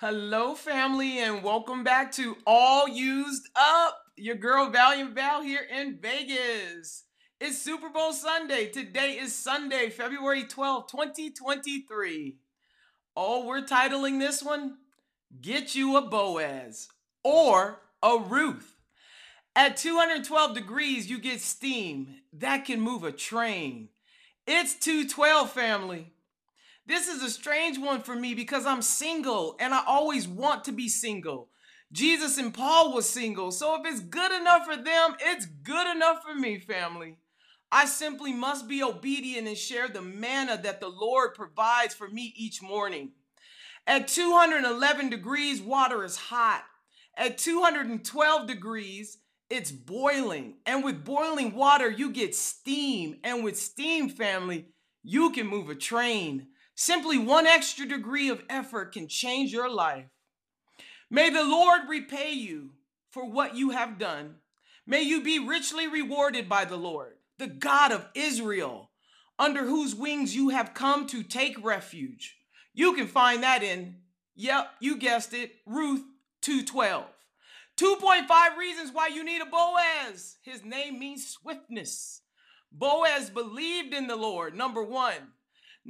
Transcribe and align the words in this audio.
Hello, 0.00 0.54
family, 0.54 1.18
and 1.18 1.42
welcome 1.42 1.84
back 1.84 2.10
to 2.12 2.38
All 2.46 2.88
Used 2.88 3.50
Up. 3.54 3.98
Your 4.16 4.36
girl 4.36 4.70
Valiant 4.70 5.14
Val 5.14 5.42
here 5.42 5.66
in 5.70 5.98
Vegas. 6.00 7.04
It's 7.38 7.58
Super 7.58 7.90
Bowl 7.90 8.14
Sunday. 8.14 8.70
Today 8.70 9.18
is 9.20 9.34
Sunday, 9.34 9.90
February 9.90 10.44
12, 10.44 10.90
2023. 10.90 12.38
Oh, 13.14 13.44
we're 13.44 13.60
titling 13.60 14.18
this 14.18 14.42
one 14.42 14.78
Get 15.38 15.74
You 15.74 15.98
a 15.98 16.00
Boaz 16.00 16.88
or 17.22 17.82
a 18.02 18.16
Ruth. 18.16 18.78
At 19.54 19.76
212 19.76 20.54
degrees, 20.54 21.10
you 21.10 21.18
get 21.18 21.42
steam. 21.42 22.20
That 22.32 22.64
can 22.64 22.80
move 22.80 23.04
a 23.04 23.12
train. 23.12 23.90
It's 24.46 24.72
212, 24.76 25.50
family. 25.50 26.14
This 26.86 27.08
is 27.08 27.22
a 27.22 27.30
strange 27.30 27.78
one 27.78 28.00
for 28.02 28.14
me 28.14 28.34
because 28.34 28.66
I'm 28.66 28.82
single 28.82 29.56
and 29.60 29.72
I 29.72 29.82
always 29.86 30.26
want 30.26 30.64
to 30.64 30.72
be 30.72 30.88
single. 30.88 31.48
Jesus 31.92 32.38
and 32.38 32.54
Paul 32.54 32.94
was 32.94 33.08
single, 33.08 33.50
so 33.50 33.74
if 33.74 33.82
it's 33.84 34.00
good 34.00 34.32
enough 34.32 34.64
for 34.64 34.76
them, 34.76 35.16
it's 35.20 35.46
good 35.46 35.94
enough 35.94 36.22
for 36.22 36.34
me, 36.34 36.58
family. 36.58 37.16
I 37.72 37.86
simply 37.86 38.32
must 38.32 38.68
be 38.68 38.82
obedient 38.82 39.46
and 39.46 39.56
share 39.56 39.88
the 39.88 40.02
manna 40.02 40.60
that 40.62 40.80
the 40.80 40.88
Lord 40.88 41.34
provides 41.34 41.94
for 41.94 42.08
me 42.08 42.32
each 42.36 42.62
morning. 42.62 43.12
At 43.86 44.08
211 44.08 45.10
degrees, 45.10 45.60
water 45.60 46.04
is 46.04 46.16
hot. 46.16 46.64
At 47.16 47.38
212 47.38 48.46
degrees, 48.46 49.18
it's 49.48 49.72
boiling. 49.72 50.54
And 50.66 50.84
with 50.84 51.04
boiling 51.04 51.54
water, 51.54 51.90
you 51.90 52.10
get 52.10 52.34
steam. 52.34 53.16
And 53.24 53.42
with 53.42 53.58
steam, 53.58 54.08
family, 54.08 54.66
you 55.02 55.30
can 55.30 55.46
move 55.46 55.70
a 55.70 55.74
train. 55.74 56.48
Simply 56.80 57.18
one 57.18 57.46
extra 57.46 57.84
degree 57.84 58.30
of 58.30 58.42
effort 58.48 58.94
can 58.94 59.06
change 59.06 59.52
your 59.52 59.68
life. 59.68 60.06
May 61.10 61.28
the 61.28 61.44
Lord 61.44 61.82
repay 61.90 62.32
you 62.32 62.70
for 63.10 63.26
what 63.26 63.54
you 63.54 63.68
have 63.68 63.98
done. 63.98 64.36
May 64.86 65.02
you 65.02 65.22
be 65.22 65.38
richly 65.38 65.86
rewarded 65.86 66.48
by 66.48 66.64
the 66.64 66.78
Lord, 66.78 67.16
the 67.36 67.48
God 67.48 67.92
of 67.92 68.08
Israel, 68.14 68.88
under 69.38 69.64
whose 69.64 69.94
wings 69.94 70.34
you 70.34 70.48
have 70.48 70.72
come 70.72 71.06
to 71.08 71.22
take 71.22 71.62
refuge. 71.62 72.38
You 72.72 72.94
can 72.94 73.08
find 73.08 73.42
that 73.42 73.62
in, 73.62 73.96
yep, 74.34 74.70
you 74.80 74.96
guessed 74.96 75.34
it, 75.34 75.56
Ruth 75.66 76.02
212. 76.40 77.04
2.5 77.76 78.56
reasons 78.56 78.90
why 78.90 79.08
you 79.08 79.22
need 79.22 79.42
a 79.42 79.44
Boaz. 79.44 80.38
His 80.40 80.64
name 80.64 80.98
means 80.98 81.28
swiftness. 81.28 82.22
Boaz 82.72 83.28
believed 83.28 83.92
in 83.92 84.06
the 84.06 84.16
Lord, 84.16 84.54
number 84.54 84.82
one. 84.82 85.34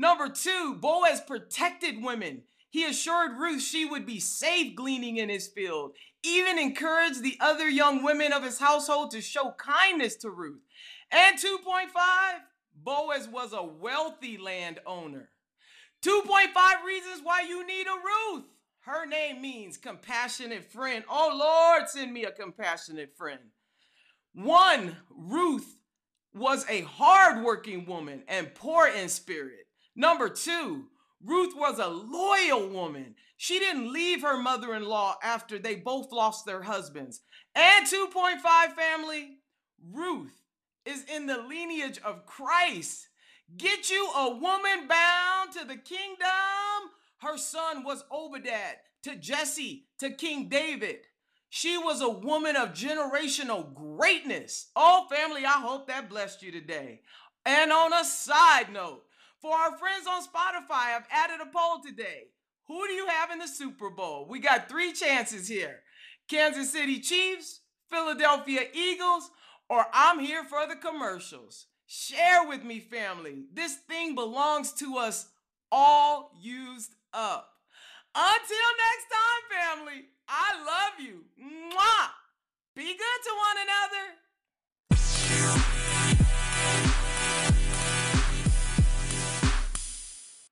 Number 0.00 0.30
two, 0.30 0.76
Boaz 0.80 1.20
protected 1.20 2.02
women. 2.02 2.44
He 2.70 2.86
assured 2.86 3.38
Ruth 3.38 3.60
she 3.60 3.84
would 3.84 4.06
be 4.06 4.18
safe 4.18 4.74
gleaning 4.74 5.18
in 5.18 5.28
his 5.28 5.46
field, 5.46 5.92
even 6.22 6.58
encouraged 6.58 7.22
the 7.22 7.36
other 7.38 7.68
young 7.68 8.02
women 8.02 8.32
of 8.32 8.42
his 8.42 8.58
household 8.58 9.10
to 9.10 9.20
show 9.20 9.54
kindness 9.58 10.16
to 10.16 10.30
Ruth. 10.30 10.62
And 11.10 11.36
2.5, 11.36 11.90
Boaz 12.82 13.28
was 13.28 13.52
a 13.52 13.62
wealthy 13.62 14.38
landowner. 14.38 15.28
2.5 16.02 16.82
reasons 16.82 17.20
why 17.22 17.42
you 17.42 17.66
need 17.66 17.86
a 17.86 17.90
Ruth. 17.90 18.46
Her 18.80 19.04
name 19.04 19.42
means 19.42 19.76
compassionate 19.76 20.72
friend. 20.72 21.04
Oh 21.10 21.36
Lord, 21.38 21.90
send 21.90 22.10
me 22.10 22.24
a 22.24 22.32
compassionate 22.32 23.18
friend. 23.18 23.40
One, 24.32 24.96
Ruth 25.10 25.76
was 26.32 26.64
a 26.70 26.80
hardworking 26.84 27.84
woman 27.84 28.22
and 28.28 28.54
poor 28.54 28.86
in 28.86 29.10
spirit. 29.10 29.66
Number 29.94 30.28
two, 30.28 30.86
Ruth 31.24 31.54
was 31.56 31.78
a 31.78 31.88
loyal 31.88 32.68
woman. 32.68 33.14
She 33.36 33.58
didn't 33.58 33.92
leave 33.92 34.22
her 34.22 34.40
mother 34.40 34.74
in 34.74 34.84
law 34.84 35.16
after 35.22 35.58
they 35.58 35.74
both 35.74 36.12
lost 36.12 36.46
their 36.46 36.62
husbands. 36.62 37.20
And 37.54 37.86
2.5 37.86 38.72
family, 38.74 39.38
Ruth 39.92 40.40
is 40.84 41.04
in 41.04 41.26
the 41.26 41.38
lineage 41.38 41.98
of 42.04 42.26
Christ. 42.26 43.08
Get 43.56 43.90
you 43.90 44.10
a 44.16 44.30
woman 44.34 44.86
bound 44.88 45.52
to 45.52 45.64
the 45.66 45.76
kingdom. 45.76 46.90
Her 47.18 47.36
son 47.36 47.84
was 47.84 48.04
Obadiah 48.12 48.76
to 49.02 49.16
Jesse 49.16 49.86
to 49.98 50.10
King 50.10 50.48
David. 50.48 51.00
She 51.48 51.76
was 51.76 52.00
a 52.00 52.08
woman 52.08 52.56
of 52.56 52.74
generational 52.74 53.74
greatness. 53.74 54.68
Oh, 54.76 55.06
family, 55.10 55.44
I 55.44 55.60
hope 55.60 55.88
that 55.88 56.08
blessed 56.08 56.42
you 56.42 56.52
today. 56.52 57.00
And 57.44 57.72
on 57.72 57.92
a 57.92 58.04
side 58.04 58.72
note, 58.72 59.02
for 59.40 59.54
our 59.54 59.76
friends 59.78 60.06
on 60.06 60.22
Spotify, 60.22 60.96
I've 60.96 61.06
added 61.10 61.40
a 61.40 61.50
poll 61.50 61.80
today. 61.84 62.28
Who 62.66 62.86
do 62.86 62.92
you 62.92 63.06
have 63.06 63.30
in 63.30 63.38
the 63.38 63.48
Super 63.48 63.90
Bowl? 63.90 64.26
We 64.28 64.38
got 64.38 64.68
three 64.68 64.92
chances 64.92 65.48
here 65.48 65.80
Kansas 66.28 66.72
City 66.72 67.00
Chiefs, 67.00 67.60
Philadelphia 67.90 68.62
Eagles, 68.72 69.30
or 69.68 69.86
I'm 69.92 70.20
here 70.20 70.44
for 70.44 70.66
the 70.68 70.76
commercials. 70.76 71.66
Share 71.86 72.46
with 72.46 72.62
me, 72.62 72.78
family. 72.78 73.44
This 73.52 73.76
thing 73.88 74.14
belongs 74.14 74.72
to 74.74 74.96
us 74.98 75.28
all 75.72 76.32
used 76.40 76.94
up. 77.12 77.48
Until 78.14 78.70
next 78.78 79.06
time, 79.10 79.78
family, 79.78 80.04
I 80.28 80.62
love 80.64 81.04
you. 81.04 81.24
Mwah! 81.40 82.08
Be 82.76 82.84
good 82.84 83.20
to 83.24 83.30
one 83.36 83.56
another. 83.62 84.29